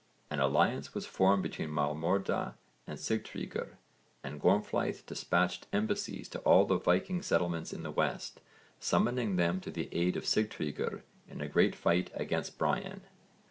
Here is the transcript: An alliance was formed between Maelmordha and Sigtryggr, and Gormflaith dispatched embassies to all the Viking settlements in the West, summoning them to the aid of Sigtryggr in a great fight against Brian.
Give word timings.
An 0.31 0.39
alliance 0.39 0.95
was 0.95 1.05
formed 1.05 1.43
between 1.43 1.69
Maelmordha 1.69 2.55
and 2.87 2.97
Sigtryggr, 2.97 3.75
and 4.23 4.41
Gormflaith 4.41 5.05
dispatched 5.05 5.67
embassies 5.71 6.27
to 6.29 6.39
all 6.39 6.65
the 6.65 6.79
Viking 6.79 7.21
settlements 7.21 7.71
in 7.71 7.83
the 7.83 7.91
West, 7.91 8.41
summoning 8.79 9.35
them 9.35 9.59
to 9.61 9.69
the 9.69 9.89
aid 9.91 10.17
of 10.17 10.23
Sigtryggr 10.25 11.03
in 11.29 11.39
a 11.39 11.47
great 11.47 11.75
fight 11.75 12.09
against 12.15 12.57
Brian. 12.57 13.01